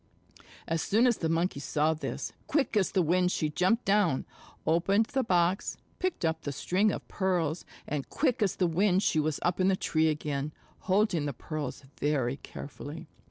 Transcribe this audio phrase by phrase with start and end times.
[0.67, 4.25] As soon as the Monkey saw this, quick as the wind she jumped down,
[4.65, 9.19] opened the box, picked up the string of pearls, and quick as the wind she
[9.19, 10.53] was up in the tree again,
[10.89, 13.05] holding the pearls very carefully.